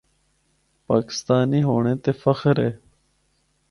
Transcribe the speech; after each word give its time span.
پاکستانی 0.87 1.61
ہونڑے 1.67 1.93
تے 2.03 2.11
فخر 2.21 2.55
اے۔ 2.63 2.69